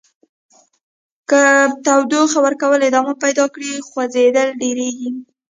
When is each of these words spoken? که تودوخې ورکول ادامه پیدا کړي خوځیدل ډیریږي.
که 1.29 1.41
تودوخې 1.85 2.39
ورکول 2.43 2.81
ادامه 2.89 3.13
پیدا 3.23 3.45
کړي 3.53 3.71
خوځیدل 3.87 4.49
ډیریږي. 4.61 5.09